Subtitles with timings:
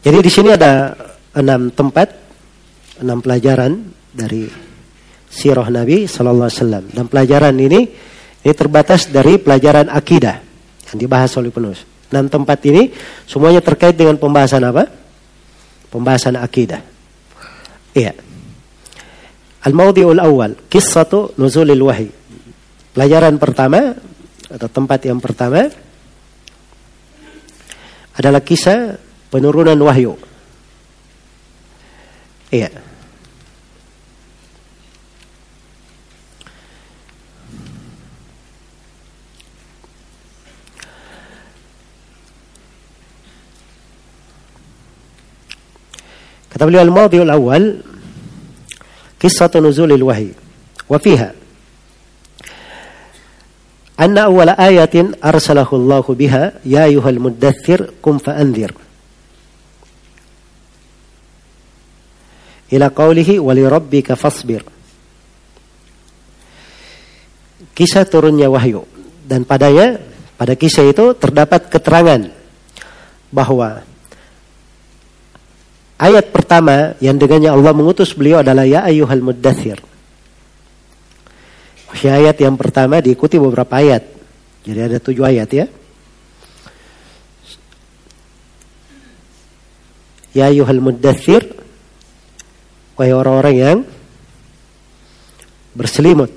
[0.00, 0.96] Jadi di sini ada
[1.36, 2.08] enam tempat,
[3.04, 4.48] enam pelajaran dari
[5.28, 6.84] sirah Nabi Sallallahu Alaihi Wasallam.
[6.90, 7.80] Dan pelajaran ini
[8.40, 10.40] ini terbatas dari pelajaran akidah
[10.90, 11.84] yang dibahas oleh penulis.
[12.10, 12.90] Enam tempat ini
[13.28, 14.88] semuanya terkait dengan pembahasan apa?
[15.92, 16.80] Pembahasan akidah.
[17.92, 18.16] Iya.
[19.60, 22.10] Al-Mawdi'ul Awal, Kisatu Nuzulil Wahyi.
[22.96, 23.92] Pelajaran pertama
[24.50, 25.68] atau tempat yang pertama
[28.18, 30.18] adalah kisah penurunan wahyu.
[32.50, 32.90] Iya.
[46.70, 47.82] Beliau al-mawdi'ul awal
[49.18, 50.30] kisah nuzulil wahyi
[50.86, 51.34] wa fiha
[54.00, 58.72] أن أول آية أرسله الله بها يا أيها المدثر قم فأنذر
[62.70, 64.62] ila qawlihi walirabbika fasbir.
[67.74, 68.86] Kisah turunnya wahyu
[69.26, 69.98] dan padanya
[70.38, 72.30] pada kisah itu terdapat keterangan
[73.30, 73.84] bahwa
[76.00, 79.78] ayat pertama yang dengannya Allah mengutus beliau adalah ya ayyuhal muddathir.
[82.00, 84.06] Ayat yang pertama diikuti beberapa ayat.
[84.62, 85.66] Jadi ada tujuh ayat ya.
[90.30, 91.59] Ya ayuhal muddathir
[93.00, 93.78] Wahai orang-orang yang
[95.72, 96.28] berselimut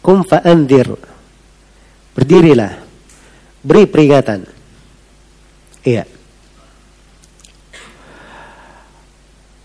[0.00, 0.96] Kum fa'andir
[2.16, 2.88] Berdirilah
[3.60, 4.48] Beri peringatan.
[5.84, 6.08] Iya.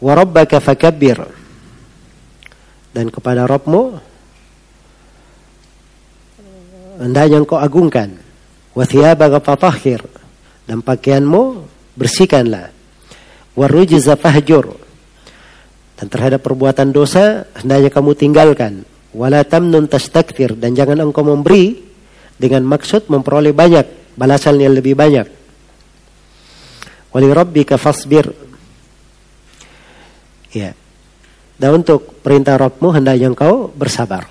[0.04, 1.24] Warabbaka fakabbir.
[2.92, 3.84] Dan kepada Rabbmu
[7.00, 8.18] hendaknya engkau agungkan.
[8.76, 10.04] Wa thiyabaka fatahhir
[10.68, 11.64] dan pakaianmu
[11.96, 12.76] bersihkanlah.
[13.56, 14.83] Wa rujza fahjur
[16.00, 18.86] dan terhadap perbuatan dosa hendaknya kamu tinggalkan.
[19.14, 21.78] Wala tamnun tastakthir dan jangan engkau memberi
[22.38, 25.30] dengan maksud memperoleh banyak balasan yang lebih banyak.
[27.14, 28.34] Wali rabbika fasbir.
[30.50, 30.74] Ya.
[31.54, 34.26] Dan untuk perintah Rabbmu hendaknya engkau bersabar.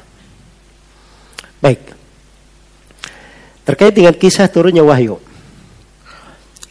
[1.62, 2.02] Baik
[3.62, 5.18] terkait dengan kisah turunnya wahyu.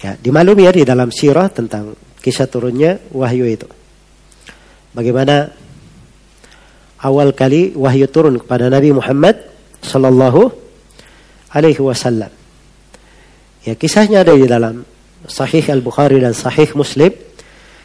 [0.01, 3.69] Ya, dimaklumi ya di dalam sirah tentang kisah turunnya wahyu itu.
[4.91, 5.51] Bagaimana
[7.01, 9.39] awal kali wahyu turun kepada Nabi Muhammad
[9.81, 10.51] sallallahu
[11.55, 12.29] alaihi wasallam.
[13.65, 14.85] Ya, kisahnya ada di dalam
[15.29, 17.13] Sahih Al-Bukhari dan Sahih Muslim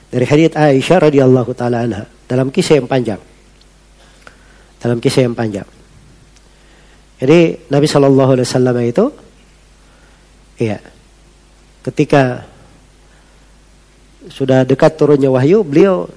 [0.09, 3.21] dari hadits Aisyah radhiyallahu taala anha dalam kisah yang panjang.
[4.83, 5.66] Dalam kisah yang panjang.
[7.16, 9.05] Jadi Nabi Shallallahu Alaihi Wasallam itu,
[10.61, 10.77] iya,
[11.81, 12.45] ketika
[14.28, 16.12] sudah dekat turunnya wahyu, beliau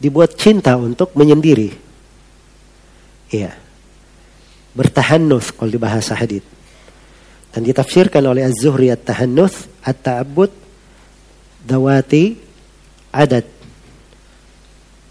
[0.00, 1.76] dibuat cinta untuk menyendiri.
[3.30, 3.52] Iya.
[4.72, 6.46] Bertahannuth kalau di bahasa hadith.
[7.52, 10.50] Dan ditafsirkan oleh Az-Zuhri at-tahannuth at-ta'abbud
[11.62, 12.40] dawati
[13.12, 13.44] adat.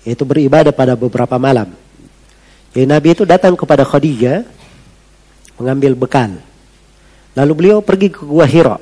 [0.07, 1.69] Yaitu beribadah pada beberapa malam.
[2.73, 4.41] Jadi Nabi itu datang kepada Khadijah
[5.61, 6.39] mengambil bekal.
[7.37, 8.79] Lalu beliau pergi ke Gua Hira.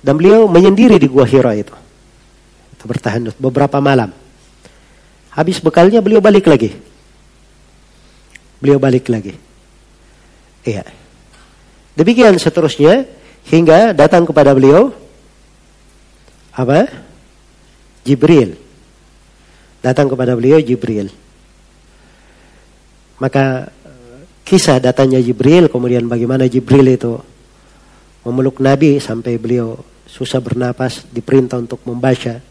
[0.00, 1.79] Dan beliau menyendiri di Gua Hira itu.
[2.80, 4.12] Bertahan beberapa malam.
[5.30, 6.72] Habis bekalnya beliau balik lagi.
[8.60, 9.36] Beliau balik lagi.
[10.64, 10.84] Iya.
[11.96, 13.04] Demikian seterusnya
[13.48, 14.92] hingga datang kepada beliau
[16.52, 16.88] apa?
[18.04, 18.56] Jibril.
[19.80, 21.08] Datang kepada beliau Jibril.
[23.20, 23.68] Maka
[24.44, 27.20] kisah datanya Jibril, kemudian bagaimana Jibril itu
[28.26, 32.42] memeluk Nabi sampai beliau susah bernapas, diperintah untuk membaca.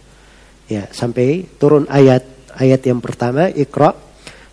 [0.69, 3.98] Ya, sampai turun ayat ayat yang pertama, Iqra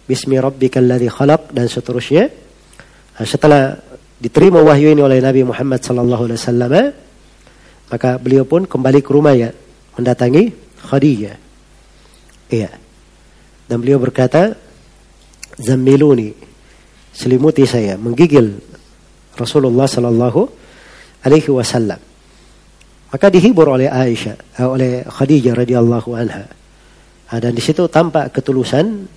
[0.08, 2.32] bismi rabbikal ladzi khalaq dan seterusnya.
[3.20, 3.76] Nah, setelah
[4.16, 6.72] diterima wahyu ini oleh Nabi Muhammad sallallahu alaihi wasallam,
[7.92, 9.52] maka beliau pun kembali ke rumah ya,
[9.94, 10.56] mendatangi
[10.88, 11.36] Khadijah.
[12.48, 12.70] Iya.
[13.66, 14.54] Dan beliau berkata,
[15.58, 16.30] Zammiluni.
[17.16, 18.60] Selimuti saya, menggigil
[19.40, 20.40] Rasulullah sallallahu
[21.24, 21.96] alaihi wasallam.
[23.16, 26.52] Maka dihibur oleh Aisyah, eh, oleh Khadijah radhiyallahu anha.
[27.32, 29.08] Ah, dan di situ tampak ketulusan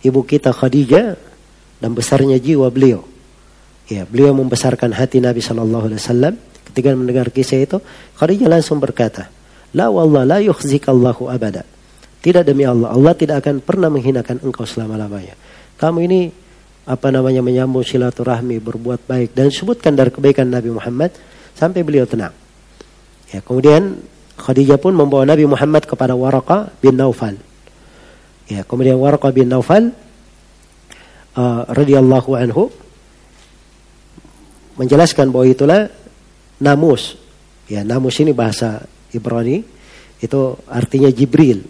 [0.00, 1.20] ibu kita Khadijah
[1.76, 3.04] dan besarnya jiwa beliau.
[3.92, 6.34] Ya, beliau membesarkan hati Nabi sallallahu alaihi wasallam.
[6.72, 7.76] Ketika mendengar kisah itu,
[8.16, 9.28] Khadijah langsung berkata,
[9.76, 11.68] "La wallah la yukhzikallahu abada."
[12.24, 15.36] Tidak demi Allah, Allah tidak akan pernah menghinakan engkau selama-lamanya.
[15.76, 16.32] Kamu ini
[16.88, 21.12] apa namanya menyambung silaturahmi, berbuat baik dan sebutkan dari kebaikan Nabi Muhammad
[21.52, 22.41] sampai beliau tenang.
[23.32, 24.04] Ya, kemudian
[24.36, 27.40] Khadijah pun membawa Nabi Muhammad kepada Waraka bin Naufal.
[28.46, 29.96] Ya, kemudian Waraka bin Naufal
[31.36, 32.68] uh, radhiyallahu anhu
[34.76, 35.80] menjelaskan bahwa itulah
[36.60, 37.16] namus.
[37.72, 38.84] Ya, namus ini bahasa
[39.16, 39.64] Ibrani
[40.20, 41.64] itu artinya Jibril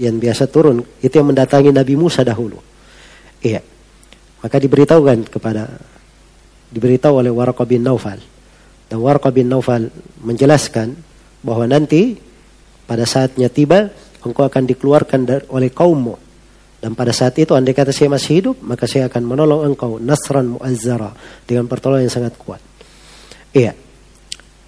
[0.00, 2.58] yang biasa turun itu yang mendatangi Nabi Musa dahulu.
[3.44, 3.60] Iya.
[4.40, 5.68] Maka diberitahukan kepada
[6.72, 8.33] diberitahu oleh Warqa bin Naufal.
[8.96, 9.90] Warqa bin Naufal
[10.22, 10.94] menjelaskan
[11.44, 12.16] bahwa nanti
[12.84, 13.92] pada saatnya tiba
[14.24, 16.16] engkau akan dikeluarkan oleh kaummu
[16.84, 20.56] dan pada saat itu andai kata saya masih hidup maka saya akan menolong engkau nasran
[20.56, 21.16] muazzara
[21.48, 22.60] dengan pertolongan yang sangat kuat.
[23.56, 23.72] Iya.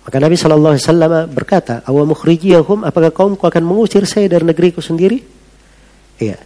[0.07, 4.79] Maka Nabi Shallallahu Alaihi Wasallam berkata, "Awa mukhrijiyahum, apakah kaumku akan mengusir saya dari negeriku
[4.79, 5.19] sendiri?"
[6.17, 6.39] Iya.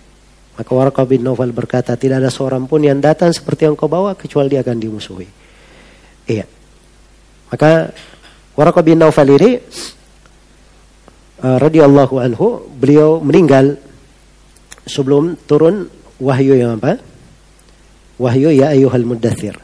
[0.58, 4.12] Maka Warqa bin Nawfal berkata, tidak ada seorang pun yang datang seperti yang kau bawa
[4.12, 5.28] kecuali dia akan dimusuhi.
[6.28, 6.44] Iya.
[7.50, 7.90] Maka
[8.54, 9.58] Warqa bin Nawfal ini
[11.42, 13.78] uh, radhiyallahu anhu, beliau meninggal
[14.86, 15.90] sebelum turun
[16.22, 16.98] wahyu yang apa?
[18.20, 19.58] Wahyu ya ayuhal muddathir.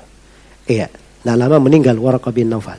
[0.66, 0.90] Iya.
[1.26, 2.78] Nah lama meninggal Warqa bin Nawfal.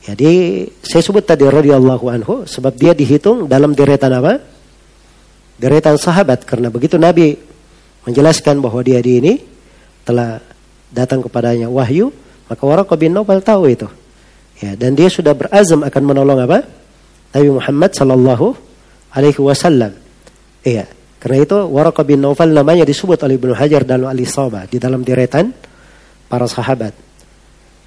[0.00, 4.40] Jadi saya sebut tadi radhiyallahu anhu sebab dia dihitung dalam deretan apa?
[5.60, 7.36] Deretan sahabat karena begitu Nabi
[8.08, 9.34] menjelaskan bahwa dia di ini
[10.08, 10.40] telah
[10.88, 12.08] datang kepadanya wahyu,
[12.50, 13.86] maka Waraqah bin Nawfal tahu itu.
[14.58, 16.66] Ya, dan dia sudah berazam akan menolong apa?
[17.30, 18.46] Nabi Muhammad sallallahu
[19.14, 19.94] alaihi wasallam.
[20.66, 20.90] Iya,
[21.22, 25.54] karena itu Waraqah bin Nawfal namanya disebut oleh Ibnu Hajar dalam Al-Isabah di dalam deretan
[26.26, 26.90] para sahabat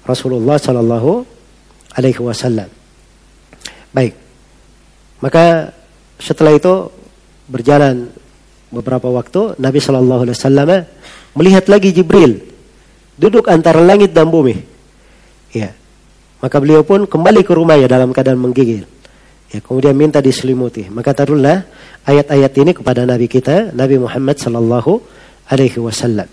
[0.08, 1.28] Rasulullah sallallahu
[2.00, 2.72] alaihi wasallam.
[3.92, 4.16] Baik.
[5.20, 5.76] Maka
[6.16, 6.88] setelah itu
[7.46, 8.08] berjalan
[8.72, 10.70] beberapa waktu Nabi Shallallahu alaihi wasallam
[11.38, 12.53] melihat lagi Jibril
[13.18, 14.58] duduk antara langit dan bumi.
[15.54, 15.74] Ya.
[16.42, 18.84] Maka beliau pun kembali ke rumahnya dalam keadaan menggigil.
[19.48, 20.90] Ya, kemudian minta diselimuti.
[20.90, 21.64] Maka tarullah
[22.04, 25.00] ayat-ayat ini kepada Nabi kita, Nabi Muhammad sallallahu
[25.48, 26.28] alaihi wasallam.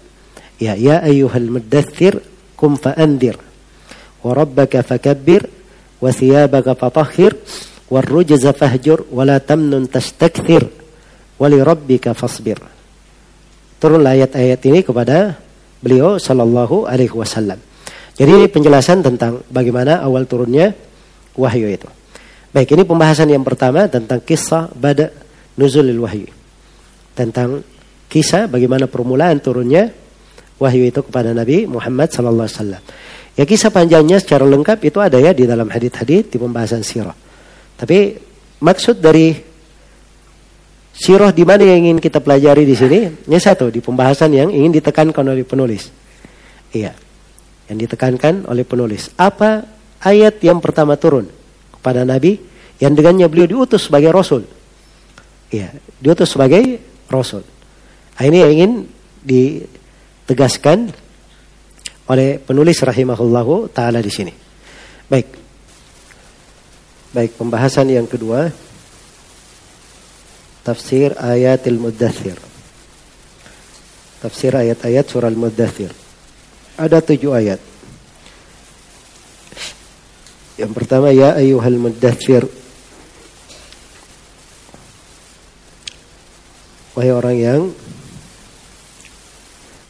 [0.58, 2.20] Ya, ya ayyuhal muddathir
[2.58, 3.38] kum fa'andir.
[4.26, 5.48] Wa rabbaka fakabbir
[6.02, 7.38] wa thiyabaka fatahhir
[7.90, 10.66] war rujza fahjur wa la tamnun tastakthir
[11.38, 12.58] wa li rabbika fasbir.
[13.82, 15.38] Turunlah ayat-ayat ini kepada
[15.82, 17.60] beliau Shallallahu Alaihi Wasallam.
[18.16, 20.72] Jadi ini penjelasan tentang bagaimana awal turunnya
[21.34, 21.90] wahyu itu.
[22.52, 25.10] Baik, ini pembahasan yang pertama tentang kisah pada
[25.58, 26.30] nuzulil wahyu.
[27.18, 27.66] Tentang
[28.12, 29.90] kisah bagaimana permulaan turunnya
[30.62, 32.84] wahyu itu kepada Nabi Muhammad Sallallahu Alaihi Wasallam.
[33.40, 37.16] Ya kisah panjangnya secara lengkap itu ada ya di dalam hadith-hadith di pembahasan sirah.
[37.80, 38.14] Tapi
[38.60, 39.51] maksud dari
[40.96, 43.00] sirah di mana yang ingin kita pelajari di sini?
[43.28, 45.90] Ini satu di pembahasan yang ingin ditekankan oleh penulis.
[46.72, 46.96] Iya.
[47.72, 49.12] Yang ditekankan oleh penulis.
[49.16, 49.64] Apa
[50.04, 51.28] ayat yang pertama turun
[51.80, 52.40] kepada Nabi
[52.82, 54.44] yang dengannya beliau diutus sebagai rasul?
[55.52, 56.80] Iya, diutus sebagai
[57.12, 57.44] rasul.
[58.16, 58.72] Nah, ini yang ingin
[59.26, 60.92] ditegaskan
[62.08, 64.34] oleh penulis rahimahullahu taala di sini.
[65.12, 65.28] Baik.
[67.12, 68.48] Baik, pembahasan yang kedua
[70.62, 72.38] tafsir ayatil muddathir.
[74.22, 75.90] Tafsir ayat-ayat surah Al-Muddathir.
[76.78, 77.58] Ada tujuh ayat.
[80.62, 82.46] Yang pertama ya ayuhal muddathir.
[86.94, 87.62] Wahai orang yang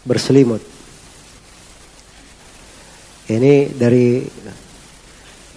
[0.08, 0.64] berselimut.
[3.28, 4.24] Ini dari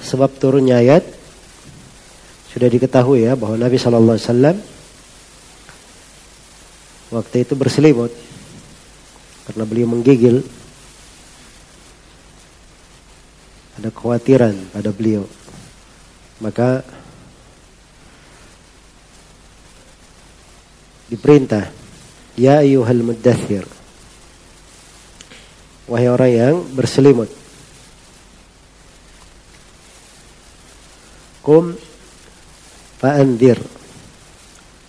[0.03, 1.07] sebab turunnya ayat
[2.51, 4.57] sudah diketahui ya bahwa Nabi Shallallahu Alaihi Wasallam
[7.15, 8.11] waktu itu berselimut.
[9.47, 10.43] Karena beliau menggigil.
[13.79, 15.23] Ada kekhawatiran pada beliau.
[16.43, 16.83] Maka
[21.07, 21.71] diperintah
[22.35, 23.63] ya ayuhal muddathir
[25.85, 27.29] wahai orang yang berselimut.
[31.45, 31.77] Kum
[33.05, 33.61] fa'andir.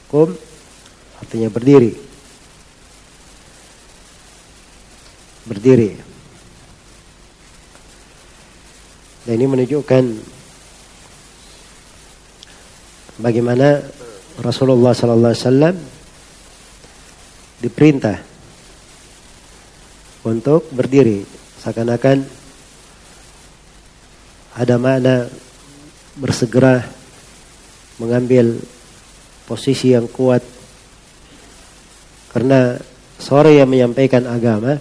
[0.07, 0.31] Kum
[1.19, 2.04] artinya berdiri.
[5.45, 5.93] Berdiri.
[9.25, 10.03] Dan ini menunjukkan
[13.21, 13.81] bagaimana
[14.41, 15.75] Rasulullah sallallahu alaihi wasallam
[17.63, 18.17] diperintah
[20.27, 21.23] untuk berdiri
[21.63, 22.25] seakan-akan
[24.55, 25.25] ada makna
[26.19, 26.83] bersegera
[27.99, 28.59] mengambil
[29.47, 30.43] posisi yang kuat
[32.35, 32.75] karena
[33.15, 34.75] sore yang menyampaikan agama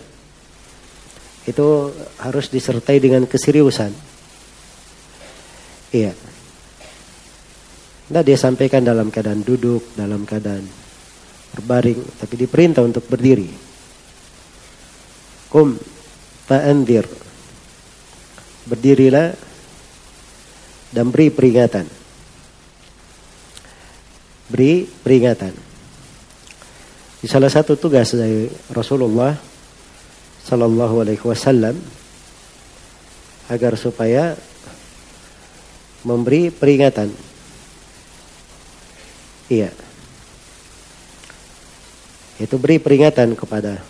[1.44, 4.14] itu harus disertai dengan keseriusan
[5.94, 6.10] Iya.
[8.10, 10.66] Nah dia sampaikan dalam keadaan duduk, dalam keadaan
[11.54, 13.46] berbaring, tapi diperintah untuk berdiri.
[15.46, 15.78] Kum
[16.50, 17.06] fa'andir.
[18.66, 19.30] Berdirilah
[20.90, 21.86] dan beri peringatan.
[24.50, 25.54] Beri peringatan.
[27.22, 29.53] Di salah satu tugas dari Rasulullah
[30.44, 31.76] Sallallahu Alaihi Wasallam
[33.48, 34.36] agar supaya
[36.04, 37.08] memberi peringatan.
[39.48, 39.72] Iya.
[42.40, 43.80] Itu beri peringatan kepada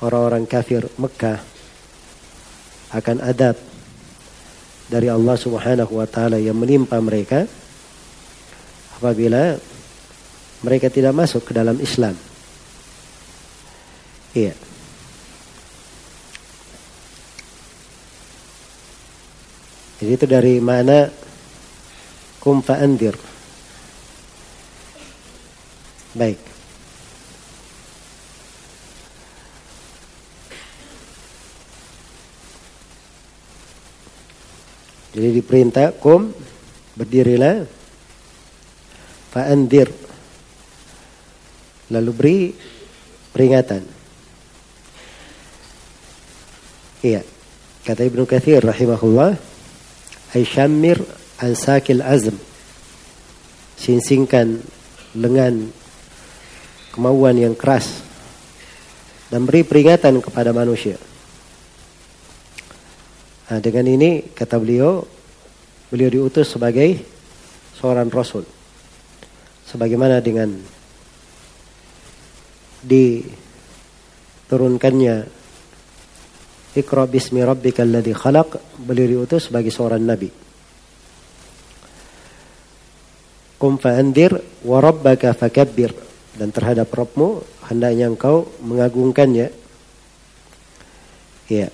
[0.00, 1.40] orang-orang kafir Mekah
[2.96, 3.56] akan adab
[4.86, 7.44] dari Allah Subhanahu wa taala yang menimpa mereka
[8.96, 9.58] apabila
[10.62, 12.14] mereka tidak masuk ke dalam Islam.
[14.32, 14.65] Iya.
[20.06, 21.10] Jadi itu dari mana
[22.38, 23.18] kum fa'andir.
[26.14, 26.38] Baik.
[35.10, 36.30] Jadi diperintah kum
[36.94, 37.66] berdirilah
[39.34, 39.90] fa'andir
[41.90, 42.38] lalu beri
[43.34, 43.82] peringatan.
[47.02, 47.26] Iya.
[47.82, 49.55] Kata Ibnu Katsir rahimahullah,
[50.36, 51.00] ay syammir
[51.40, 52.36] an sakil azm.
[53.80, 54.60] Singsingkan
[55.16, 55.72] lengan
[56.92, 58.04] kemauan yang keras
[59.32, 61.00] dan beri peringatan kepada manusia.
[63.48, 65.00] Nah, dengan ini kata beliau,
[65.88, 67.00] beliau diutus sebagai
[67.78, 68.44] seorang rasul.
[69.66, 70.52] Sebagaimana dengan
[72.84, 75.16] diturunkannya
[76.76, 80.28] Iqra bismi rabbikal ladzi khalaq beliau diutus sebagai seorang nabi.
[83.56, 84.36] Qum fa'andir
[84.68, 85.96] wa rabbaka fakabbir
[86.36, 87.40] dan terhadap Rabbmu
[87.72, 89.48] hendaknya engkau mengagungkannya.
[91.48, 91.72] Ya.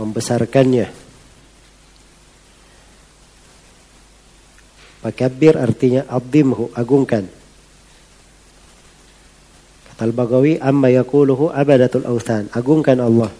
[0.00, 0.88] Membesarkannya.
[5.04, 7.28] Fakabbir artinya abdimhu, agungkan.
[9.96, 12.52] Al-Bagawi amma yakuluhu abadatul authan.
[12.52, 13.32] Agungkan Allah.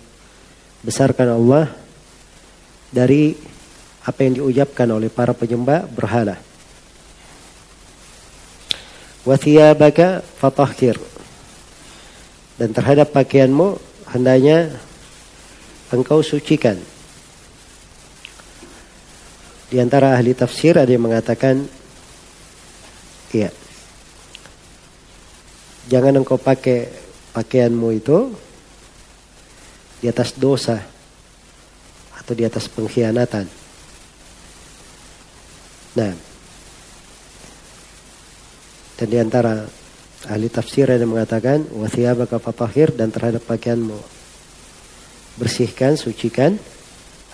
[0.81, 1.69] Besarkan Allah
[2.89, 3.37] dari
[4.07, 6.41] apa yang diucapkan oleh para penyembah berhala.
[9.27, 10.97] Wa thiyabaka fatahhir.
[12.57, 13.77] Dan terhadap pakaianmu
[14.17, 14.73] hendaknya
[15.93, 16.81] engkau sucikan.
[19.67, 21.67] Di antara ahli tafsir ada yang mengatakan
[23.35, 23.51] iya
[25.87, 26.91] Jangan engkau pakai
[27.31, 28.19] pakaianmu itu
[30.03, 30.83] di atas dosa
[32.19, 33.47] atau di atas pengkhianatan.
[35.97, 36.13] Nah,
[38.97, 39.65] dan di antara
[40.27, 43.97] ahli tafsir yang mengatakan wasiyabaka fatahir dan terhadap pakaianmu
[45.37, 46.57] bersihkan, sucikan.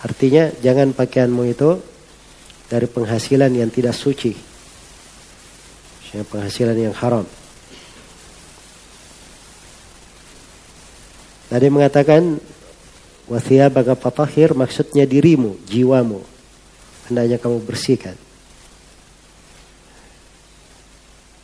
[0.03, 1.79] Artinya jangan pakaianmu itu
[2.67, 4.35] dari penghasilan yang tidak suci.
[6.13, 7.25] Penghasilan yang haram.
[11.53, 12.41] Ada yang mengatakan
[13.69, 16.25] baga fatahir maksudnya dirimu, jiwamu.
[17.05, 18.17] Hendaknya kamu bersihkan.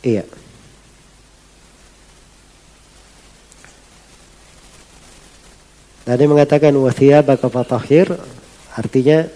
[0.02, 0.26] Iya.
[6.10, 6.74] Yang mengatakan
[7.22, 8.10] baga fatahir
[8.74, 9.30] artinya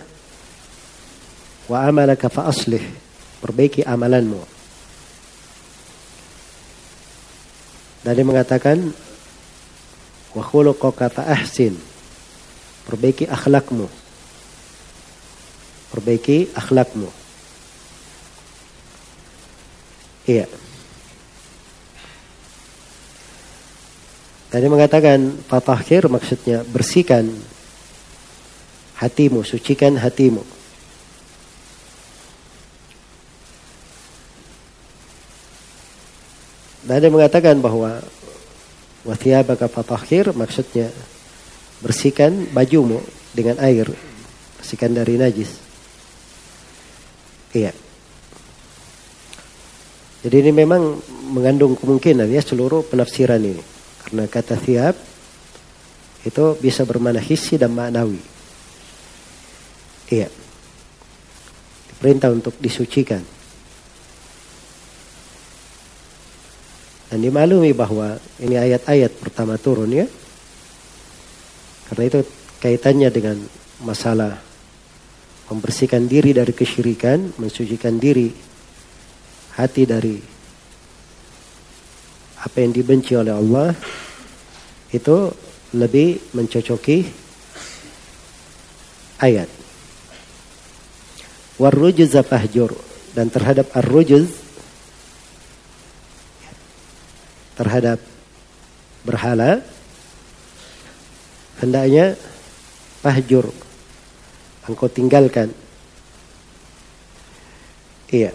[1.70, 2.82] wa amalaka fa aslih.
[3.38, 4.42] Perbaiki amalanmu.
[8.02, 9.03] Dan dia mengatakan
[10.34, 11.78] wa khuluqaka ahsin.
[12.84, 13.88] Perbaiki akhlakmu.
[15.94, 17.08] Perbaiki akhlakmu.
[20.28, 20.46] Iya.
[24.52, 27.26] Tadi mengatakan fatahkir maksudnya bersihkan
[29.00, 30.46] hatimu, sucikan hatimu.
[36.84, 38.04] Dan dia mengatakan bahwa
[39.04, 40.88] Wathiyabaka fatahhir maksudnya
[41.84, 43.04] bersihkan bajumu
[43.37, 43.88] dengan air.
[44.56, 45.61] Bersihkan dari najis.
[47.52, 47.73] Iya.
[50.25, 51.04] Jadi ini memang
[51.37, 53.61] mengandung kemungkinan ya seluruh penafsiran ini.
[54.00, 54.96] Karena kata thiab
[56.25, 58.16] itu bisa bermana hissi dan maknawi.
[60.08, 60.32] Iya.
[62.00, 63.20] Perintah untuk disucikan.
[67.12, 70.06] Dan dimaklumi bahwa ini ayat-ayat pertama turun ya.
[71.90, 72.20] Karena itu
[72.61, 73.37] kaitannya dengan
[73.84, 74.40] masalah
[75.52, 78.32] membersihkan diri dari kesyirikan, mensucikan diri
[79.54, 80.16] hati dari
[82.44, 83.73] apa yang dibenci oleh Allah
[84.92, 85.16] itu
[85.75, 87.08] lebih mencocoki
[89.20, 89.49] ayat.
[91.56, 92.75] Warrujuz fahjur
[93.14, 94.43] dan terhadap arrujuz
[97.54, 98.02] terhadap
[99.06, 99.62] berhala
[101.62, 102.18] hendaknya
[103.04, 103.52] fahjur
[104.64, 105.52] engkau tinggalkan.
[108.08, 108.32] Iya.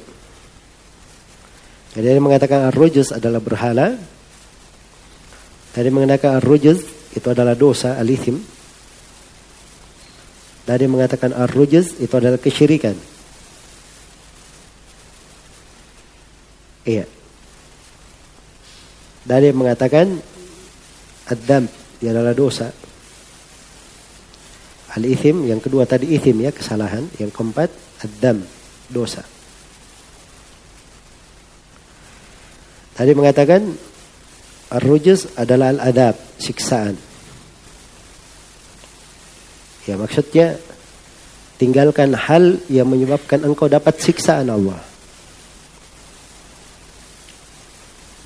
[1.98, 3.98] Jadi dia mengatakan ar-rujuz adalah berhala.
[5.74, 6.86] Tadi mengatakan ar-rujuz
[7.18, 8.38] itu adalah dosa alithim.
[10.70, 12.94] Tadi mengatakan ar-rujuz itu adalah kesyirikan.
[16.86, 17.19] Iya.
[19.30, 20.10] Dari mengatakan
[21.30, 21.70] ad-dam
[22.02, 22.74] adalah dosa.
[24.98, 27.70] Al-ithim yang kedua tadi ithim ya kesalahan, yang keempat
[28.02, 28.42] ad-dam
[28.90, 29.22] dosa.
[32.98, 33.70] Tadi mengatakan
[34.74, 36.98] ar-rujuz adalah al-adab, siksaan.
[39.86, 40.58] Ya maksudnya
[41.62, 44.89] tinggalkan hal yang menyebabkan engkau dapat siksaan Allah.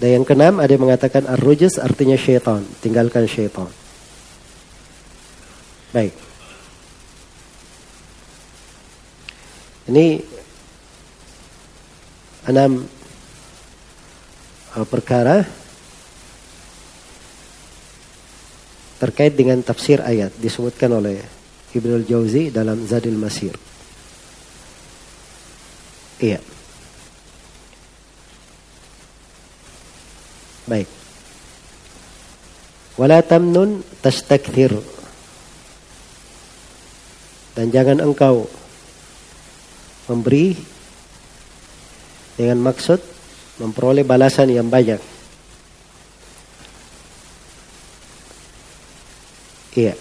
[0.03, 3.71] Dan yang keenam ada yang mengatakan ar-rujuz artinya syaitan, tinggalkan syaitan.
[5.95, 6.11] Baik.
[9.87, 10.19] Ini
[12.51, 12.83] enam
[14.75, 15.47] uh, perkara
[18.99, 21.23] terkait dengan tafsir ayat disebutkan oleh
[21.71, 23.55] Ibnu Jauzi dalam Zadil Masir.
[26.19, 26.52] Iya.
[30.63, 30.87] Baik.
[32.95, 34.71] Wala tamnun tastakthir.
[37.53, 38.49] Dan jangan engkau
[40.09, 40.57] memberi
[42.33, 42.97] dengan maksud
[43.61, 44.97] memperoleh balasan yang banyak.
[49.73, 49.97] Iya.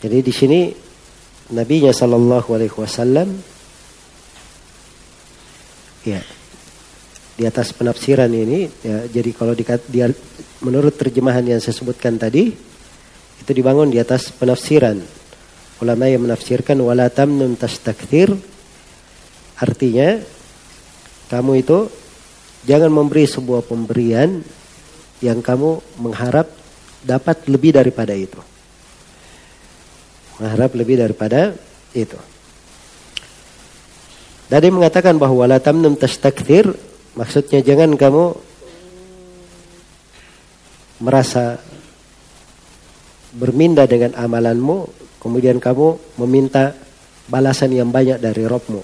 [0.00, 0.60] Jadi di sini
[1.46, 3.28] Nabi nya Shallallahu Alaihi Wasallam
[6.02, 6.18] ya
[7.36, 10.10] di atas penafsiran ini ya jadi kalau di, dia
[10.64, 12.50] menurut terjemahan yang saya sebutkan tadi
[13.36, 14.98] itu dibangun di atas penafsiran.
[15.76, 18.32] Ulama yang menafsirkan wala tamnun tastakthir
[19.60, 20.18] artinya
[21.28, 21.78] kamu itu
[22.64, 24.40] jangan memberi sebuah pemberian
[25.20, 26.48] yang kamu mengharap
[27.04, 28.55] dapat lebih daripada itu
[30.38, 31.56] mengharap lebih daripada
[31.96, 32.18] itu
[34.46, 36.70] Tadi mengatakan bahwa wala tamnun tastakthir
[37.18, 38.30] maksudnya jangan kamu
[41.02, 41.60] merasa
[43.36, 44.88] berminda dengan amalanmu,
[45.20, 46.72] kemudian kamu meminta
[47.28, 48.80] balasan yang banyak dari Robmu.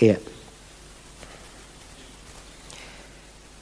[0.00, 0.18] Iya.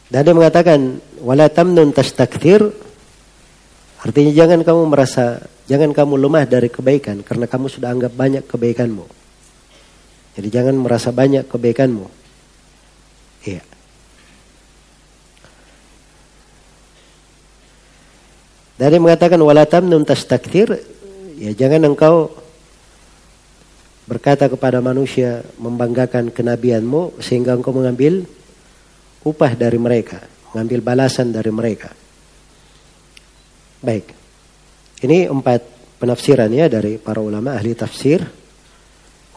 [0.09, 0.81] Dan dia mengatakan,
[1.21, 2.65] wala tamnun tastakthir,
[4.01, 9.05] artinya jangan kamu merasa, jangan kamu lemah dari kebaikan, karena kamu sudah anggap banyak kebaikanmu.
[10.35, 12.07] Jadi jangan merasa banyak kebaikanmu.
[13.45, 13.63] Iya.
[18.79, 20.79] Dari mengatakan wala tamnun tastakthir,
[21.37, 22.31] ya jangan engkau
[24.07, 28.25] berkata kepada manusia membanggakan kenabianmu sehingga engkau mengambil
[29.27, 30.23] upah dari mereka,
[30.55, 31.91] mengambil balasan dari mereka.
[33.83, 34.15] Baik.
[34.99, 35.63] Ini empat
[36.03, 38.19] penafsiran ya dari para ulama ahli tafsir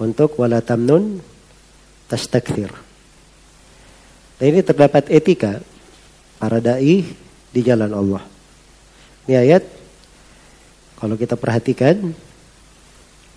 [0.02, 1.22] untuk wala tamnun
[2.10, 2.74] tastakthir.
[4.42, 5.62] Dan ini terdapat etika
[6.42, 7.06] para dai
[7.54, 8.26] di jalan Allah.
[9.30, 9.64] Ini ayat
[10.98, 12.10] kalau kita perhatikan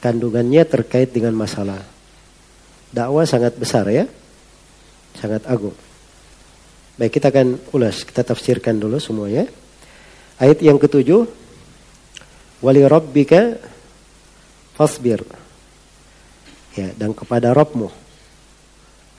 [0.00, 1.84] kandungannya terkait dengan masalah
[2.88, 4.08] dakwah sangat besar ya.
[5.14, 5.76] Sangat agung.
[6.96, 9.44] Baik kita akan ulas, kita tafsirkan dulu semuanya.
[10.40, 11.43] Ayat yang ketujuh
[12.64, 13.60] wali rabbika
[14.72, 15.20] fasbir.
[16.74, 17.86] Ya, dan kepada Rabbmu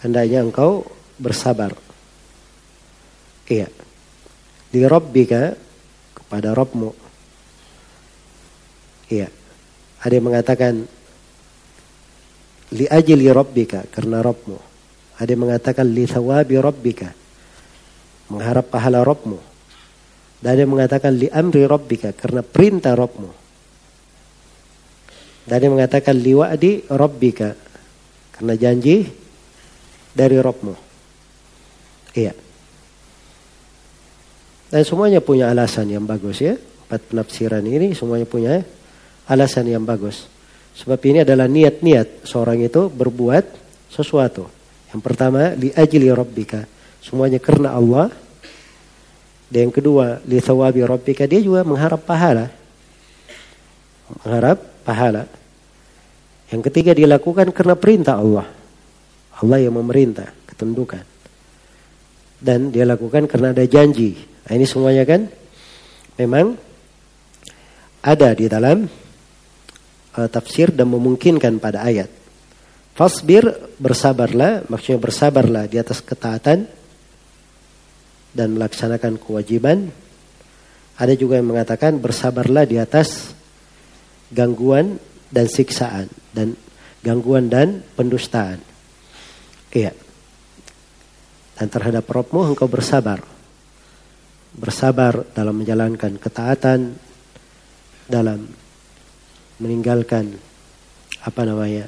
[0.06, 0.86] hendaknya engkau
[1.18, 1.74] bersabar.
[3.50, 3.70] Iya.
[4.70, 5.58] Di rabbika
[6.14, 6.92] kepada Robmu.
[9.10, 9.30] Iya.
[10.02, 10.74] Ada yang mengatakan
[12.74, 14.58] li ajli rabbika karena Robmu.
[15.18, 17.10] Ada yang mengatakan li thawabi rabbika
[18.30, 19.55] mengharap pahala Robmu.
[20.42, 23.32] Dan ada mengatakan li amri rabbika karena perintah Robmu.
[25.46, 27.54] Dan ada mengatakan li wa'di rabbika
[28.36, 29.06] karena janji
[30.12, 30.76] dari Robmu.
[32.16, 32.34] Iya.
[34.72, 36.56] Dan semuanya punya alasan yang bagus ya.
[36.56, 38.62] Empat penafsiran ini semuanya punya
[39.30, 40.28] alasan yang bagus.
[40.76, 43.46] Sebab ini adalah niat-niat seorang itu berbuat
[43.88, 44.52] sesuatu.
[44.92, 46.68] Yang pertama, li ajli rabbika.
[47.00, 48.12] Semuanya karena Allah.
[49.46, 51.30] Dan yang kedua, li thawabi rabbika.
[51.30, 52.50] Dia juga mengharap pahala.
[54.22, 55.24] Mengharap pahala.
[56.50, 58.48] Yang ketiga dilakukan karena perintah Allah.
[59.42, 61.04] Allah yang memerintah, ketentukan.
[62.40, 64.16] Dan dia lakukan karena ada janji.
[64.46, 65.26] Nah, ini semuanya kan
[66.22, 66.56] memang
[68.06, 68.86] ada di dalam
[70.16, 72.08] uh, tafsir dan memungkinkan pada ayat.
[72.96, 73.44] Fasbir
[73.76, 76.70] bersabarlah, maksudnya bersabarlah di atas ketaatan
[78.36, 79.90] dan melaksanakan kewajiban.
[81.00, 83.32] Ada juga yang mengatakan bersabarlah di atas
[84.32, 85.00] gangguan
[85.32, 86.60] dan siksaan dan
[87.00, 88.60] gangguan dan pendustaan.
[89.72, 89.92] Iya.
[91.56, 93.24] Dan terhadap Robmu engkau bersabar.
[94.56, 96.96] Bersabar dalam menjalankan ketaatan,
[98.08, 98.48] dalam
[99.60, 100.36] meninggalkan
[101.24, 101.88] apa namanya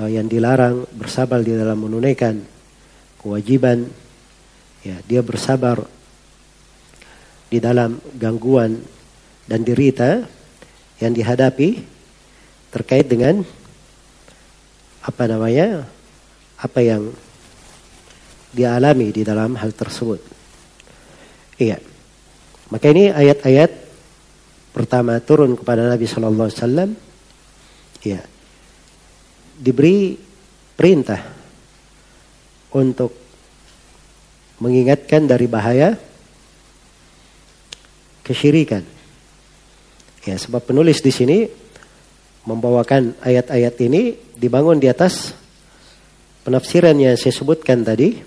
[0.00, 2.40] eh, yang dilarang bersabar di dalam menunaikan
[3.18, 3.88] kewajiban
[4.82, 5.82] ya dia bersabar
[7.48, 8.78] di dalam gangguan
[9.48, 10.28] dan derita
[11.00, 11.80] yang dihadapi
[12.68, 13.40] terkait dengan
[15.00, 15.88] apa namanya
[16.60, 17.08] apa yang
[18.52, 20.20] dialami di dalam hal tersebut.
[21.56, 21.80] Iya.
[22.68, 23.70] Maka ini ayat-ayat
[24.76, 26.90] pertama turun kepada Nabi Shallallahu Alaihi Wasallam.
[28.04, 28.20] Iya.
[29.58, 30.14] Diberi
[30.76, 31.22] perintah
[32.74, 33.27] untuk
[34.58, 35.94] mengingatkan dari bahaya
[38.26, 38.84] kesyirikan.
[40.26, 41.48] Ya, sebab penulis di sini
[42.44, 45.32] membawakan ayat-ayat ini dibangun di atas
[46.44, 48.20] penafsiran yang saya sebutkan tadi.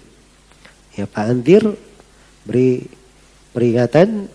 [0.97, 1.63] Ya Pak Andir
[2.43, 2.83] beri
[3.55, 4.27] peringatan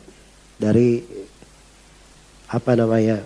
[0.56, 1.04] dari
[2.48, 3.20] apa namanya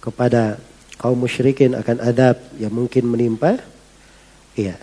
[0.00, 0.56] kepada
[0.96, 3.60] kaum musyrikin akan adab yang mungkin menimpa.
[4.56, 4.78] Iya.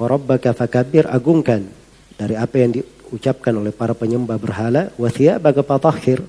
[0.00, 1.68] Warabbaka fakabir agungkan
[2.16, 4.88] dari apa yang diucapkan oleh para penyembah berhala.
[4.96, 6.24] Wathiyabaka fatahhir.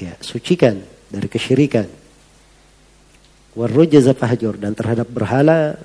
[0.00, 0.80] Ya, sucikan
[1.12, 1.84] dari kesyirikan.
[3.52, 5.76] Warrujaza fahjur dan terhadap berhala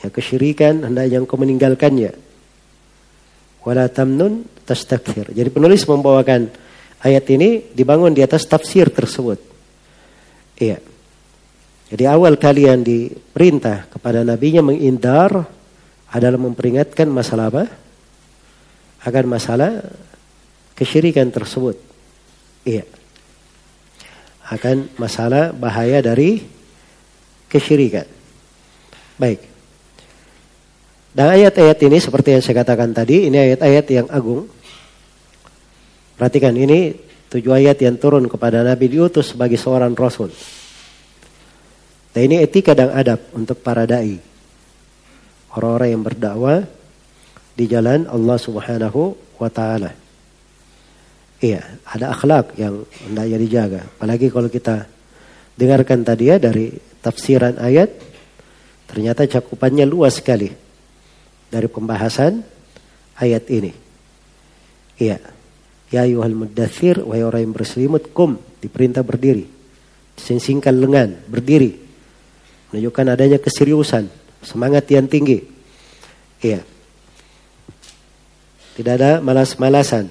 [0.00, 2.16] ya kesyirikan hendaknya engkau meninggalkannya.
[3.60, 5.36] Wala tamnun tastakfir.
[5.36, 6.48] Jadi penulis membawakan
[7.04, 9.36] ayat ini dibangun di atas tafsir tersebut.
[10.56, 10.80] Iya.
[11.92, 15.55] Jadi awal kalian diperintah kepada nabinya mengindar
[16.16, 17.64] adalah memperingatkan masalah apa?
[19.04, 19.84] Agar masalah
[20.72, 21.76] kesyirikan tersebut.
[22.64, 22.96] Iya
[24.46, 26.38] akan masalah bahaya dari
[27.50, 28.06] kesyirikan.
[29.18, 29.42] Baik.
[31.16, 34.46] Dan ayat-ayat ini seperti yang saya katakan tadi, ini ayat-ayat yang agung.
[36.14, 36.92] Perhatikan ini
[37.32, 40.30] tujuh ayat yang turun kepada Nabi diutus sebagai seorang rasul.
[42.12, 44.35] Dan ini etika dan adab untuk para dai.
[45.56, 46.58] Orang-orang yang berdakwah
[47.56, 49.96] di jalan Allah Subhanahu wa taala.
[51.40, 53.80] Iya, ada akhlak yang hendaknya dijaga.
[53.96, 54.84] Apalagi kalau kita
[55.56, 57.88] dengarkan tadi ya dari tafsiran ayat,
[58.84, 60.52] ternyata cakupannya luas sekali
[61.48, 62.44] dari pembahasan
[63.16, 63.72] ayat ini.
[65.00, 65.18] Iya.
[65.86, 69.46] Ya ayuhal muddathir, wahai orang yang berselimut, kum, diperintah berdiri.
[70.18, 71.78] Singkan lengan, berdiri.
[72.72, 74.10] Menunjukkan adanya keseriusan,
[74.46, 75.42] semangat yang tinggi.
[76.38, 76.62] Iya.
[78.78, 80.06] Tidak ada malas-malasan.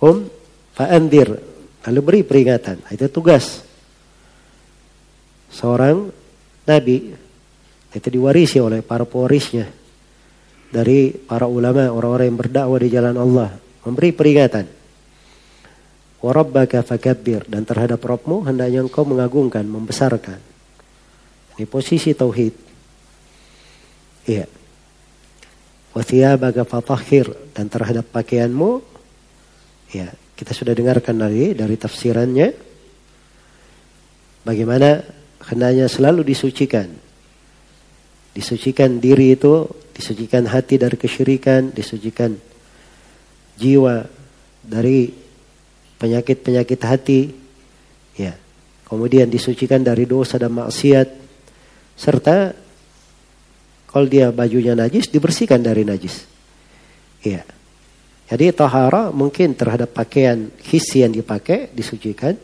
[0.00, 0.24] Kum
[0.72, 1.36] fa'andir.
[1.84, 2.80] Lalu beri peringatan.
[2.88, 3.60] Itu tugas
[5.52, 6.08] seorang
[6.64, 7.12] nabi.
[7.94, 9.68] Itu diwarisi oleh para pewarisnya.
[10.74, 13.54] Dari para ulama, orang-orang yang berdakwah di jalan Allah.
[13.86, 14.66] Memberi peringatan.
[16.18, 17.46] Warabbaka fakabbir.
[17.46, 20.42] Dan terhadap Rabbmu hendaknya engkau mengagungkan, membesarkan.
[21.54, 22.63] Ini posisi tauhid.
[24.24, 24.46] Iya.
[25.94, 27.30] Wathiyabaka fatahhir.
[27.54, 28.94] Dan terhadap pakaianmu
[29.94, 32.50] Ya, kita sudah dengarkan dari dari tafsirannya
[34.42, 35.06] bagaimana
[35.46, 36.90] hendaknya selalu disucikan.
[38.34, 42.34] Disucikan diri itu, disucikan hati dari kesyirikan, disucikan
[43.54, 44.02] jiwa
[44.66, 45.14] dari
[46.02, 47.20] penyakit-penyakit hati.
[48.18, 48.34] Ya.
[48.90, 51.08] Kemudian disucikan dari dosa dan maksiat
[51.94, 52.50] serta
[53.94, 56.26] kalau dia bajunya najis dibersihkan dari najis.
[57.22, 57.46] Iya.
[58.26, 62.34] Jadi tahara mungkin terhadap pakaian hisi yang dipakai disucikan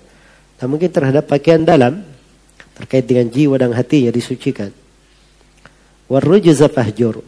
[0.63, 2.07] dan mungkin terhadap pakaian dalam
[2.79, 4.71] terkait dengan jiwa dan hatinya disucikan.
[6.07, 7.19] Warrujza fahjur.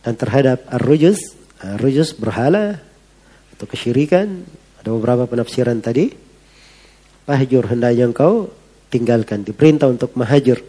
[0.00, 1.20] dan terhadap ar-rujuz,
[1.60, 2.80] ar-rujuz berhala
[3.52, 4.48] atau kesyirikan,
[4.80, 6.08] ada beberapa penafsiran tadi.
[7.28, 8.48] Fahjur hendaknya engkau
[8.88, 10.64] tinggalkan, diperintah untuk mahajur,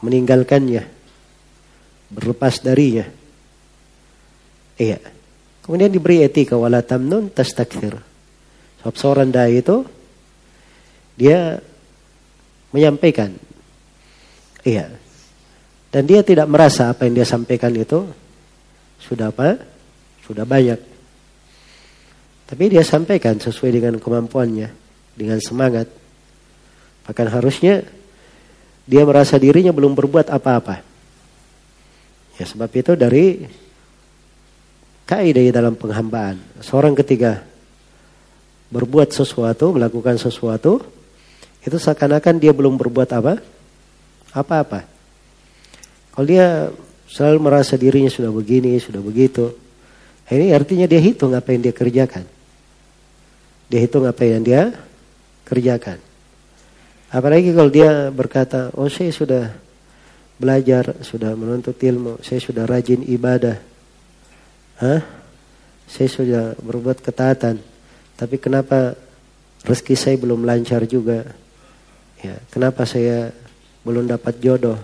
[0.00, 0.84] meninggalkannya,
[2.12, 3.06] berlepas darinya.
[4.76, 5.00] Iya.
[5.64, 7.98] Kemudian diberi etika wala tamnun tastakthir.
[8.80, 9.82] Sebab seorang dai itu
[11.18, 11.58] dia
[12.70, 13.34] menyampaikan.
[14.62, 14.92] Iya.
[15.90, 18.04] Dan dia tidak merasa apa yang dia sampaikan itu
[19.00, 19.58] sudah apa?
[20.22, 20.78] Sudah banyak.
[22.46, 24.70] Tapi dia sampaikan sesuai dengan kemampuannya,
[25.18, 25.90] dengan semangat.
[27.10, 27.82] Bahkan harusnya
[28.86, 30.80] dia merasa dirinya belum berbuat apa-apa.
[32.38, 33.44] Ya sebab itu dari
[35.10, 36.38] kaidah dalam penghambaan.
[36.62, 37.42] Seorang ketiga
[38.70, 40.82] berbuat sesuatu, melakukan sesuatu,
[41.66, 43.42] itu seakan-akan dia belum berbuat apa?
[44.30, 44.86] Apa-apa.
[46.14, 46.70] Kalau dia
[47.10, 49.54] selalu merasa dirinya sudah begini, sudah begitu,
[50.30, 52.26] ini artinya dia hitung apa yang dia kerjakan.
[53.66, 54.74] Dia hitung apa yang dia
[55.46, 55.98] kerjakan.
[57.16, 59.48] Apalagi kalau dia berkata, oh saya sudah
[60.36, 63.56] belajar, sudah menuntut ilmu, saya sudah rajin ibadah.
[64.84, 65.00] Hah?
[65.88, 67.56] Saya sudah berbuat ketaatan.
[68.20, 68.92] Tapi kenapa
[69.64, 71.24] rezeki saya belum lancar juga?
[72.20, 73.32] Ya, kenapa saya
[73.80, 74.76] belum dapat jodoh?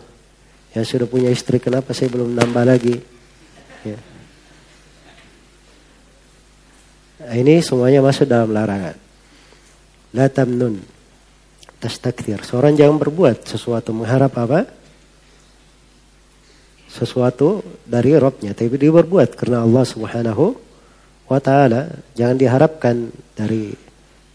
[0.73, 2.97] Ya sudah punya istri, kenapa saya belum nambah lagi?
[3.85, 4.01] Ya.
[7.29, 8.97] Nah, ini semuanya masuk dalam larangan.
[10.16, 10.91] La tamnun.
[11.83, 12.47] Tastakthir.
[12.47, 14.71] Seorang jangan berbuat sesuatu mengharap apa?
[16.87, 18.55] Sesuatu dari Robnya.
[18.55, 20.55] Tapi dia berbuat karena Allah subhanahu
[21.27, 21.90] wa ta'ala.
[22.14, 23.75] Jangan diharapkan dari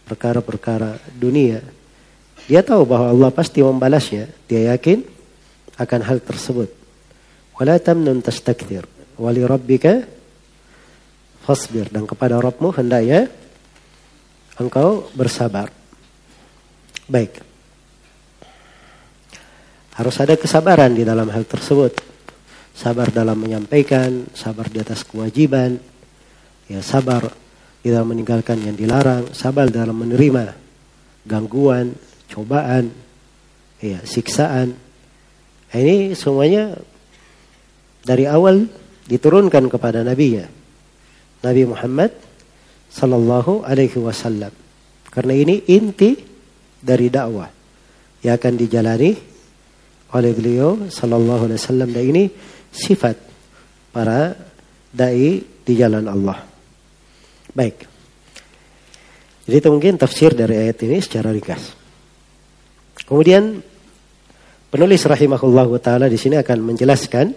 [0.03, 1.63] perkara-perkara dunia
[2.47, 4.31] dia tahu bahwa Allah pasti membalasnya.
[4.47, 5.03] Dia yakin
[5.75, 6.71] akan hal tersebut.
[7.59, 8.87] Wala tamnun tastakthir.
[9.19, 10.07] Wali rabbika
[11.43, 11.91] fasbir.
[11.91, 13.27] Dan kepada Rabbmu hendaknya
[14.55, 15.67] engkau bersabar.
[17.07, 17.39] Baik.
[19.95, 21.95] Harus ada kesabaran di dalam hal tersebut.
[22.75, 25.81] Sabar dalam menyampaikan, sabar di atas kewajiban,
[26.69, 27.25] ya sabar
[27.81, 30.53] di dalam meninggalkan yang dilarang, sabar dalam menerima
[31.23, 31.95] gangguan,
[32.27, 32.91] cobaan,
[33.79, 34.75] ya, siksaan.
[35.71, 36.75] Nah, ini semuanya
[38.03, 38.67] dari awal
[39.07, 40.47] diturunkan kepada Nabi ya.
[41.41, 42.11] Nabi Muhammad
[42.91, 44.51] sallallahu alaihi wasallam.
[45.07, 46.26] Karena ini inti
[46.81, 47.49] dari dakwah
[48.21, 49.11] yang akan dijalani
[50.13, 52.23] oleh beliau sallallahu alaihi wasallam dan ini
[52.71, 53.17] sifat
[53.91, 54.33] para
[54.93, 56.37] dai di jalan Allah.
[57.51, 57.77] Baik.
[59.47, 61.75] Jadi itu mungkin tafsir dari ayat ini secara ringkas.
[63.07, 63.63] Kemudian
[64.67, 67.31] penulis rahimahullah taala di sini akan menjelaskan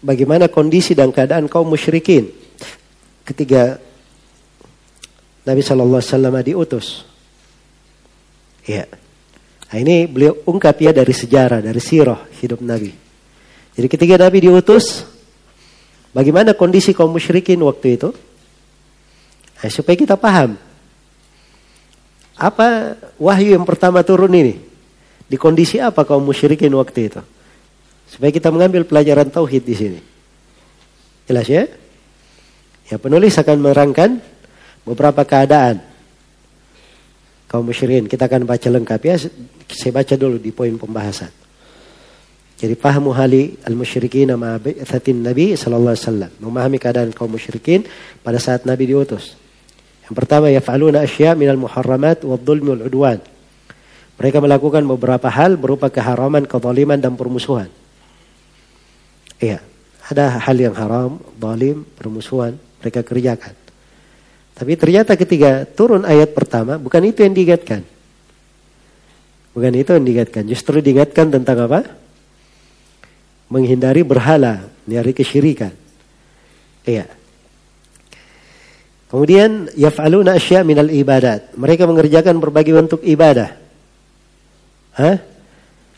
[0.00, 2.32] bagaimana kondisi dan keadaan kaum musyrikin
[3.28, 3.76] ketika
[5.44, 7.09] Nabi Shallallahu Alaihi Wasallam diutus.
[8.68, 8.84] Ya,
[9.70, 12.92] nah, ini beliau ungkap ya dari sejarah, dari sirah hidup Nabi.
[13.76, 15.06] Jadi ketika Nabi diutus,
[16.12, 18.10] bagaimana kondisi kaum musyrikin waktu itu?
[19.60, 20.56] Nah, supaya kita paham
[22.40, 24.56] apa wahyu yang pertama turun ini?
[25.28, 27.20] Di kondisi apa kaum musyrikin waktu itu?
[28.08, 30.00] Supaya kita mengambil pelajaran tauhid di sini.
[31.28, 31.68] Jelas ya?
[32.90, 34.18] Ya penulis akan merangkan
[34.82, 35.89] beberapa keadaan
[37.50, 38.06] kaum musyrikin.
[38.06, 39.18] Kita akan baca lengkap ya.
[39.66, 41.34] Saya baca dulu di poin pembahasan.
[42.60, 46.30] Jadi pahamu hali al-musyrikin nama bi'thatin Nabi sallallahu alaihi wasallam.
[46.38, 47.82] Memahami keadaan kaum musyrikin
[48.22, 49.34] pada saat Nabi diutus.
[50.06, 53.18] Yang pertama yaf'aluna asya minal muharramat wa dhulmi udwan.
[54.20, 57.72] Mereka melakukan beberapa hal berupa keharaman, kezaliman dan permusuhan.
[59.40, 59.64] Iya,
[60.12, 63.56] ada hal yang haram, zalim, permusuhan mereka kerjakan.
[64.54, 67.80] Tapi ternyata ketika turun ayat pertama bukan itu yang diingatkan.
[69.50, 71.82] Bukan itu yang diingatkan, justru diingatkan tentang apa?
[73.50, 75.74] Menghindari berhala, dari kesyirikan.
[76.86, 77.06] Iya.
[79.10, 81.58] Kemudian yaf'aluna asya minal ibadat.
[81.58, 83.58] Mereka mengerjakan berbagai bentuk ibadah.
[84.94, 85.18] Hah?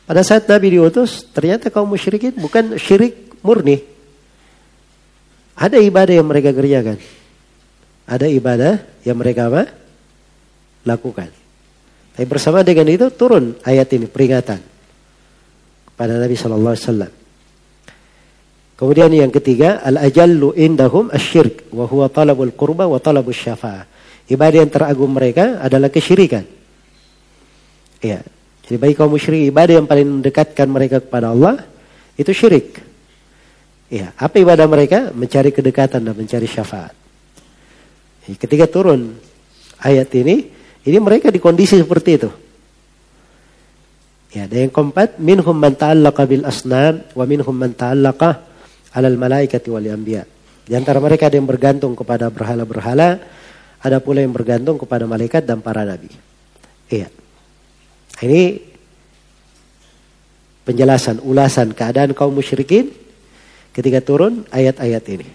[0.08, 3.84] Pada saat Nabi diutus, ternyata kaum musyrikin bukan syirik murni.
[5.52, 6.96] Ada ibadah yang mereka kerjakan.
[8.06, 9.70] Ada ibadah yang mereka apa?
[10.82, 11.30] Lakukan.
[12.12, 14.60] Tapi bersama dengan itu turun ayat ini peringatan
[15.92, 17.12] kepada Nabi Shallallahu Alaihi Wasallam.
[18.76, 23.86] Kemudian yang ketiga, al-ajallu indahum asyirk wa huwa talabul qurba wa talabus syafa'ah.
[24.26, 26.42] Ibadah yang teragung mereka adalah kesyirikan.
[28.02, 28.26] Ya.
[28.66, 31.62] Jadi bagi kaum musyrik ibadah yang paling mendekatkan mereka kepada Allah
[32.14, 32.78] itu syirik.
[33.92, 35.12] Ya, apa ibadah mereka?
[35.12, 37.01] Mencari kedekatan dan mencari syafaat.
[38.26, 39.18] Ketika turun
[39.82, 40.46] ayat ini,
[40.86, 42.30] ini mereka di kondisi seperti itu.
[44.32, 48.30] Ya, dan yang keempat, minhum man ta'allaqa bil asnam wa minhum man ta'allaqa
[48.96, 50.24] alal malaikati wal anbiya.
[50.62, 53.20] Di antara mereka ada yang bergantung kepada berhala-berhala,
[53.82, 56.08] ada pula yang bergantung kepada malaikat dan para nabi.
[56.88, 57.10] Iya.
[58.22, 58.62] Ini
[60.62, 62.94] penjelasan, ulasan keadaan kaum musyrikin
[63.74, 65.28] ketika turun ayat-ayat ini.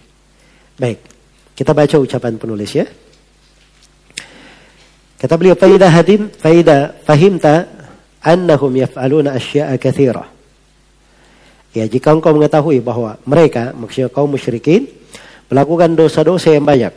[0.80, 1.04] Baik,
[1.57, 2.85] kita baca ucapan penulis ya.
[5.17, 7.65] Kata beliau, "Faidah hadim, faidah fahimta
[8.21, 10.29] annahum yaf'aluna asya'a katsira."
[11.73, 14.85] Ya, jika engkau mengetahui bahwa mereka, maksudnya kaum musyrikin,
[15.49, 16.93] melakukan dosa-dosa yang banyak.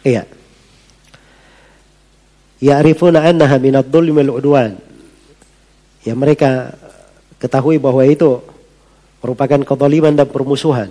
[0.00, 0.24] Iya.
[2.64, 4.80] Ya'rifuna annaha minadh dhulmi wal udwan.
[6.00, 6.72] Ya mereka
[7.36, 8.40] ketahui bahwa itu
[9.20, 10.88] merupakan kezaliman dan permusuhan.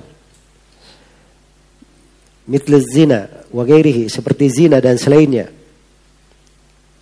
[2.46, 5.50] Mithl zina wa ghairihi seperti zina dan selainnya.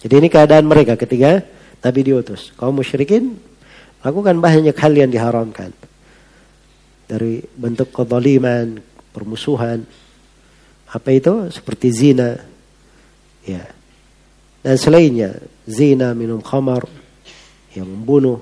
[0.04, 1.44] Jadi ini keadaan mereka ketika
[1.84, 2.56] Nabi diutus.
[2.56, 3.40] Kaum musyrikin
[4.04, 5.72] lakukan banyak hal yang diharamkan.
[7.08, 8.80] Dari bentuk kezaliman,
[9.12, 9.84] permusuhan.
[10.92, 11.52] Apa itu?
[11.52, 12.40] Seperti zina.
[13.44, 13.68] Ya.
[14.64, 15.36] Dan selainnya,
[15.68, 16.88] zina, minum khamar,
[17.76, 18.40] yang membunuh.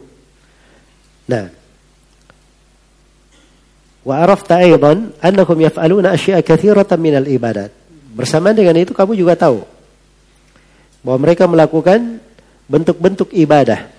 [1.26, 1.50] Nah,
[4.02, 7.70] Wa arafta aidan annahum yaf'aluna asya'a katsiratan minal ibadat.
[8.18, 9.62] Bersamaan dengan itu kamu juga tahu
[11.06, 12.18] bahwa mereka melakukan
[12.66, 13.90] bentuk-bentuk ibadah.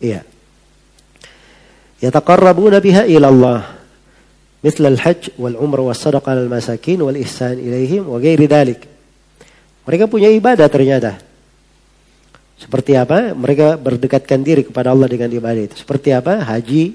[0.00, 0.24] Iya.
[2.02, 3.60] Yataqarrabuna biha ila Allah.
[4.62, 8.86] Misal al-hajj wal umrah was sadaqah al masakin wal ihsan ilaihim wa dalik.
[9.82, 11.18] Mereka punya ibadah ternyata.
[12.54, 13.34] Seperti apa?
[13.34, 15.74] Mereka berdekatkan diri kepada Allah dengan ibadah itu.
[15.74, 16.46] Seperti apa?
[16.46, 16.94] Haji,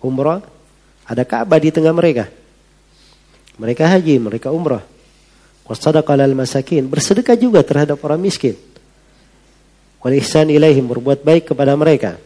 [0.00, 0.40] umrah,
[1.06, 2.26] ada Ka'bah di tengah mereka.
[3.56, 4.82] Mereka haji, mereka umrah.
[5.66, 6.86] Wasadaqal al masakin.
[6.86, 8.58] Bersedekah juga terhadap orang miskin.
[10.02, 10.86] Wal ihsan ilaihim.
[10.86, 12.18] Berbuat baik kepada mereka.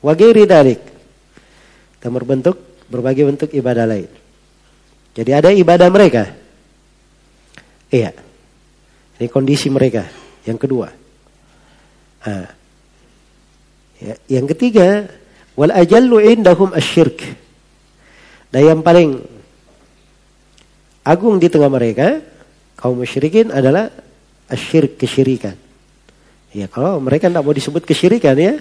[0.00, 0.80] Wa ghairi dalik.
[2.00, 2.56] Dan berbentuk,
[2.90, 4.10] berbagai bentuk ibadah lain.
[5.12, 6.24] Jadi ada ibadah mereka.
[7.92, 8.16] Iya.
[9.20, 10.08] Ini kondisi mereka.
[10.48, 10.88] Yang kedua.
[12.26, 12.48] Nah.
[14.02, 15.06] Ya, yang ketiga,
[15.54, 17.22] wal ajallu indahum asyirk.
[18.52, 19.16] Dan yang paling
[21.00, 22.20] agung di tengah mereka,
[22.76, 23.88] kaum musyrikin adalah
[24.52, 25.56] asyir kesyirikan.
[26.52, 28.60] Ya kalau mereka tidak mau disebut kesyirikan ya,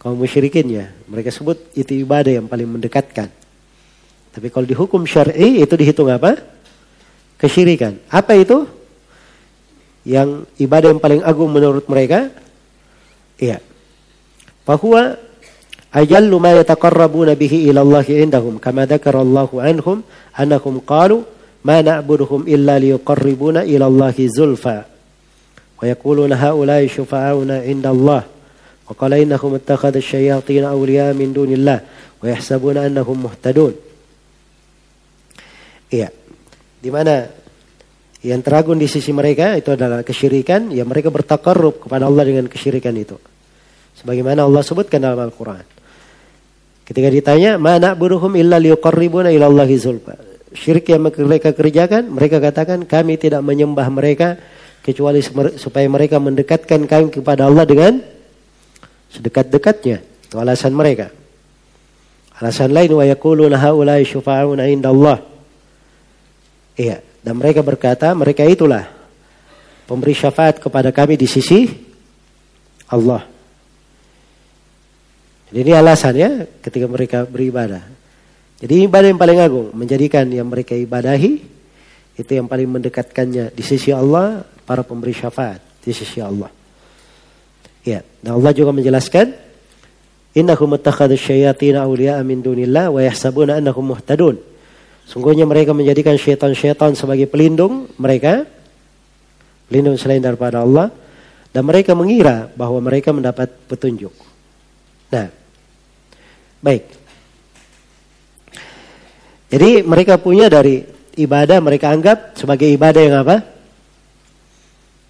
[0.00, 3.28] kaum musyrikin ya, mereka sebut itu ibadah yang paling mendekatkan.
[4.32, 6.40] Tapi kalau dihukum syar'i itu dihitung apa?
[7.36, 8.00] Kesyirikan.
[8.08, 8.64] Apa itu?
[10.08, 12.32] Yang ibadah yang paling agung menurut mereka?
[13.36, 13.60] Iya.
[14.64, 15.20] Bahwa
[15.96, 20.04] أجل ma yataqarrabuna bihi ila Allah indahum kama dzakara Allah anhum
[20.36, 21.24] أنهم qalu
[21.64, 29.16] ma na'buduhum illa liyuqarribuna ila Allah zulfa wa yaquluna haula'i عند inda Allah wa qala
[29.16, 29.98] innahum ittakhadha
[30.44, 31.80] من awliya min dunillah
[32.20, 33.72] wa yahsabuna annahum muhtadun
[35.88, 36.12] iya.
[36.76, 36.92] Di
[38.26, 42.94] yang teragun di sisi mereka itu adalah kesyirikan ya mereka bertakarrub kepada Allah dengan kesyirikan
[42.94, 43.18] itu.
[44.02, 45.75] Sebagaimana Allah sebutkan dalam Al-Qur'an.
[46.86, 50.14] Ketika ditanya, mana buruhum illa liuqarribuna ila Allahi zulfa.
[50.54, 54.38] Syirik yang mereka kerjakan, mereka katakan kami tidak menyembah mereka
[54.86, 55.18] kecuali
[55.58, 57.98] supaya mereka mendekatkan kami kepada Allah dengan
[59.10, 59.98] sedekat-dekatnya.
[60.30, 61.10] Itu alasan mereka.
[62.38, 65.18] Alasan lain wa yaquluna haula'i syufa'una Allah.
[66.78, 68.86] Iya, dan mereka berkata, mereka itulah
[69.90, 71.66] pemberi syafaat kepada kami di sisi
[72.86, 73.35] Allah.
[75.50, 77.86] Jadi ini alasannya ketika mereka beribadah.
[78.58, 81.32] Jadi ibadah yang paling agung menjadikan yang mereka ibadahi
[82.16, 86.48] itu yang paling mendekatkannya di sisi Allah para pemberi syafaat di sisi Allah.
[87.86, 89.30] Ya, dan Allah juga menjelaskan
[90.34, 94.42] innahum ittakhadhu syayatin awliya'a min dunillah wa yahsabuna annahum muhtadun.
[95.06, 98.42] Sungguhnya mereka menjadikan syaitan-syaitan sebagai pelindung mereka
[99.70, 100.90] pelindung selain daripada Allah
[101.54, 104.25] dan mereka mengira bahwa mereka mendapat petunjuk.
[105.12, 105.26] Nah,
[106.62, 106.84] baik.
[109.46, 110.82] Jadi mereka punya dari
[111.16, 113.36] ibadah mereka anggap sebagai ibadah yang apa?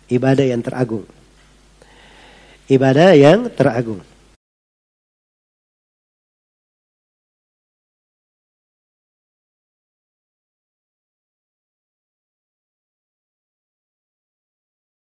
[0.06, 1.04] Ibadah yang teragung.
[2.66, 4.15] Ibadah yang teragung.